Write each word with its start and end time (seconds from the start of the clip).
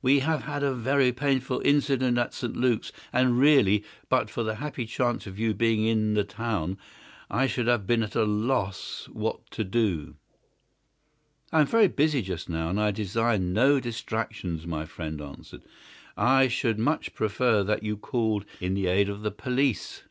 We 0.00 0.20
have 0.20 0.44
had 0.44 0.62
a 0.62 0.72
very 0.74 1.10
painful 1.10 1.60
incident 1.64 2.16
at 2.16 2.34
St. 2.34 2.56
Luke's, 2.56 2.92
and 3.12 3.36
really, 3.40 3.82
but 4.08 4.30
for 4.30 4.44
the 4.44 4.54
happy 4.54 4.86
chance 4.86 5.26
of 5.26 5.40
your 5.40 5.54
being 5.54 5.84
in 5.84 6.14
the 6.14 6.22
town, 6.22 6.78
I 7.28 7.48
should 7.48 7.66
have 7.66 7.84
been 7.84 8.04
at 8.04 8.14
a 8.14 8.22
loss 8.22 9.08
what 9.12 9.50
to 9.50 9.64
do." 9.64 10.14
"I 11.50 11.62
am 11.62 11.66
very 11.66 11.88
busy 11.88 12.22
just 12.22 12.48
now, 12.48 12.68
and 12.68 12.80
I 12.80 12.92
desire 12.92 13.38
no 13.38 13.80
distractions," 13.80 14.68
my 14.68 14.86
friend 14.86 15.20
answered. 15.20 15.62
"I 16.16 16.46
should 16.46 16.78
much 16.78 17.12
prefer 17.12 17.64
that 17.64 17.82
you 17.82 17.96
called 17.96 18.44
in 18.60 18.74
the 18.74 18.86
aid 18.86 19.08
of 19.08 19.22
the 19.22 19.32
police." 19.32 20.04